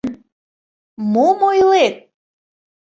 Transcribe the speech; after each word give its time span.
Мом 1.11 1.39
ойлет?! 1.49 1.95